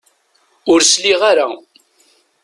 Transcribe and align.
Ur 0.71 0.79
sliɣ 0.83 1.21
ara. 1.31 1.47